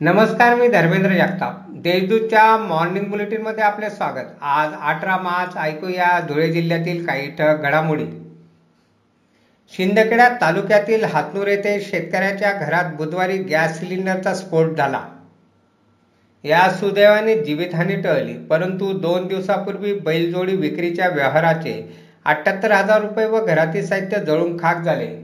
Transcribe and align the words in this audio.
नमस्कार 0.00 0.54
मी 0.54 0.68
धर्मेंद्र 0.68 1.10
जगताप. 1.10 1.58
देशदूतच्या 1.82 2.56
मॉर्निंग 2.56 3.04
बुलेटिनमध्ये 3.10 3.64
आपले 3.64 3.90
स्वागत. 3.90 4.30
आज 4.40 4.72
अठरा 4.80 5.16
मार्च 5.16 5.56
ऐकूया 5.56 6.20
धुळे 6.28 6.52
जिल्ह्यातील 6.52 7.06
काही 7.06 7.30
ठळक 7.30 7.60
घडामोडी. 7.60 8.04
शिंदखेडा 9.72 10.28
तालुक्यातील 10.40 11.04
हातनूर 11.04 11.46
येथे 11.46 11.80
शेतकऱ्याच्या 11.80 12.52
घरात 12.52 12.92
बुधवारी 12.94 13.38
गॅस 13.38 13.78
सिलेंडरचा 13.80 14.34
स्फोट 14.34 14.76
झाला. 14.76 15.04
या 16.44 16.70
सुदैवाने 16.70 17.42
जीवितहानी 17.42 17.96
टळली 17.96 18.36
परंतु 18.46 18.92
दोन 18.98 19.26
दिवसापूर्वी 19.26 19.94
बैलजोडी 19.94 20.56
विक्रीच्या 20.56 21.08
व्यवहाराचे 21.08 21.96
अठ्ठ्याहत्तर 22.24 22.72
हजार 22.72 23.00
रुपये 23.00 23.26
व 23.26 23.44
घरातील 23.46 23.86
साहित्य 23.86 24.18
जळून 24.18 24.56
खाक 24.56 24.82
झाले. 24.82 25.23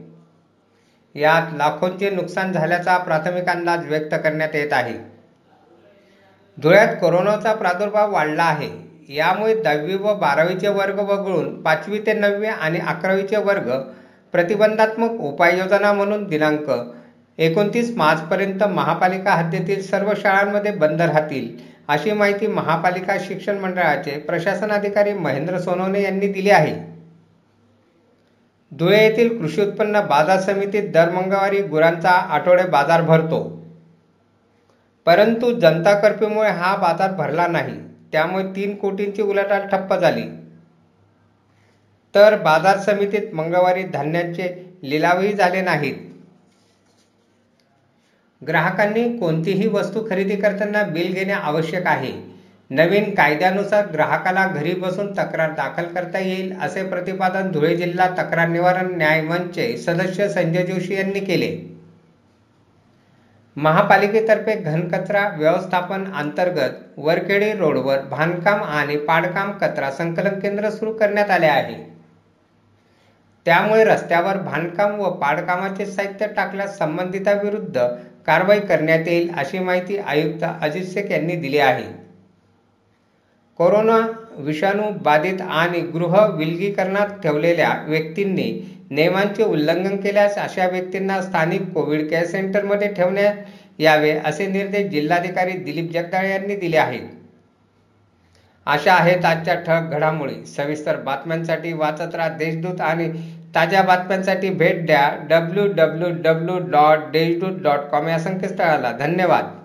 यात 1.15 1.55
लाखोंचे 1.55 2.11
नुकसान 2.11 2.53
झाल्याचा 2.53 2.97
प्राथमिक 2.99 3.49
अंदाज 3.49 3.87
व्यक्त 3.87 4.15
करण्यात 4.15 4.55
येत 4.55 4.73
आहे. 4.73 4.95
धुळ्यात 6.59 6.95
कोरोनाचा 7.01 7.55
प्रादुर्भाव 7.55 8.13
वाढला 8.13 8.43
आहे. 8.43 8.69
यामुळे 9.09 9.55
दहावी 9.55 9.95
व 9.95 10.15
बारावीचे 10.15 10.69
वर्ग 10.69 10.99
वगळून 11.01 11.61
पाचवी 11.63 11.99
ते 12.07 12.13
नववी 12.13 12.47
आणि 12.47 12.79
अकरावीचे 12.79 13.37
वर्ग 13.37 13.71
प्रतिबंधात्मक 14.35 15.21
उपाययोजना 15.21 15.93
म्हणून 15.93 16.25
दिनांक 16.25 16.71
एकोणतीस 17.39 17.97
मार्चपर्यंत 17.97 18.63
महापालिका 18.65 19.33
हद्दीतील 19.33 19.83
सर्व 19.83 20.13
शाळांमध्ये 20.17 20.73
बंद 20.73 21.03
राहतील 21.03 21.49
अशी 21.89 22.13
माहिती 22.13 22.47
महापालिका 22.47 23.17
शिक्षण 23.21 23.59
मंडळाचे 23.59 24.19
प्रशासन 24.19 24.71
अधिकारी 24.71 25.13
महेंद्र 25.13 25.59
सोनवणे 25.59 26.03
यांनी 26.03 26.27
दिली 26.27 26.51
आहे. 26.51 26.75
धुळे 28.79 29.05
येथील 29.05 29.39
कृषी 29.39 29.63
उत्पन्न 29.63 30.01
बाजार 30.01 30.41
समितीत 30.41 30.93
दर 30.93 31.11
मंगळवारी 31.11 31.63
गुरांचा 31.63 32.11
आठवडे 32.11 32.65
बाजार 32.65 33.03
भरतो. 33.03 33.67
परंतु 35.07 35.61
जनता 35.61 36.01
कर्फ्यूमुळे 36.01 36.51
हा 36.51 36.77
बाजार 36.77 37.13
भरला 37.13 37.47
नाही. 37.47 37.75
त्यामुळे 38.13 38.45
तीन 38.45 38.77
कोटींची 38.77 39.23
उलाढाल 39.23 39.67
ठप्प 39.67 39.95
झाली. 39.95 40.23
तर 42.15 42.37
बाजार 42.37 42.79
समितीत 42.79 43.35
मंगळवारी 43.35 43.83
धान्याचे 43.83 44.79
लिलावही 44.83 45.33
झाले 45.33 45.61
नाहीत. 45.61 45.95
ग्राहकांनी 48.49 49.19
कोणतीही 49.19 49.69
वस्तू 49.69 50.11
खरेदी 50.11 50.37
करताना 50.37 50.83
बिल 50.83 51.15
घेणे 51.15 51.33
आवश्यक 51.33 51.87
आहे. 51.87 52.30
नवीन 52.71 53.15
कायद्यानुसार 53.15 53.87
ग्राहकाला 53.93 54.47
घरी 54.47 54.73
बसून 54.81 55.13
तक्रार 55.13 55.51
दाखल 55.53 55.85
करता 55.95 56.19
येईल 56.19 56.53
असे 56.63 56.83
प्रतिपादन 56.89 57.51
धुळे 57.53 57.75
जिल्हा 57.77 58.07
तक्रार 58.19 58.49
निवारण 58.49 58.95
न्याय 58.97 59.21
मंचचे 59.21 59.77
सदस्य 59.77 60.29
संजय 60.29 60.63
जोशी 60.67 60.95
यांनी 60.95 61.21
केले. 61.21 61.51
महापालिकेतर्फे 63.57 64.55
घनकचरा 64.55 65.29
व्यवस्थापन 65.39 66.05
अंतर्गत 66.13 66.77
वरखेडी 66.97 67.53
रोडवर 67.53 68.01
बांधकाम 68.11 68.63
आणि 68.63 68.97
पाडकाम 68.99 69.51
कचरा 69.53 69.91
संकलन 69.91 70.39
केंद्र 70.41 70.71
सुरू 70.71 70.93
करण्यात 70.93 71.31
आले 71.31 71.47
आहे. 71.47 71.75
त्यामुळे 73.47 73.85
रस्त्यावर 73.85 74.37
बांधकाम 74.39 74.99
व 75.01 75.11
पाडकामाचे 75.11 75.87
साहित्य 75.87 76.27
टाकल्यास 76.27 76.79
संबंधिताविरुद्ध 76.79 77.87
कारवाई 78.27 78.61
करण्यात 78.61 79.09
येईल 79.09 79.31
अशी 79.39 79.59
माहिती 79.59 79.99
आयुक्त 79.99 80.45
अजित 80.63 80.93
शेख 80.93 81.11
यांनी 81.11 81.37
दिली 81.37 81.59
आहे. 81.59 82.00
कोरोना 83.61 83.97
विषाणू 84.37 84.83
बाधित 85.03 85.41
आणि 85.51 85.81
गृह 85.81 86.27
विलगीकरणात 86.27 87.07
ठेवलेल्या 87.23 87.73
व्यक्तींनी 87.87 88.77
नियमांचे 88.91 89.45
उल्लंघन 89.45 89.97
केल्यास 89.97 90.39
अशा 90.39 90.69
व्यक्तींना 90.69 91.21
स्थानिक 91.23 91.69
कोविड 91.73 92.09
केअर 92.11 92.25
सेंटरमध्ये 92.27 92.89
ठेवण्यात 92.89 93.35
यावे 93.79 94.11
असे 94.25 94.47
निर्देश 94.47 94.87
जिल्हाधिकारी 94.87 95.53
दिलीप 95.53 95.93
जगदाळे 95.93 96.31
यांनी 96.31 96.57
दिले 96.57 96.77
आहेत. 96.77 97.07
अशा 98.67 98.95
आहेत 98.95 99.25
आजच्या 99.25 99.55
ठळक 99.55 99.91
घडामोडी. 99.91 100.45
सविस्तर 100.47 100.97
बातम्यांसाठी 100.97 101.73
वाचत 101.73 102.15
राहा 102.15 102.29
देशदूत 102.29 102.81
आणि 102.81 103.13
ताज्या 103.55 103.83
बातम्यांसाठी 103.83 104.51
भेट 104.51 104.87
द्या 104.87 105.09
W 105.31 105.67
W 105.67 106.11
W 106.11 106.59
dot 106.71 107.11
Deshdoot 107.13 107.63
dot 107.63 107.89
com 107.91 108.09
या 108.09 108.19
संकेतस्थळाला. 108.19 108.93
धन्यवाद. 108.93 109.60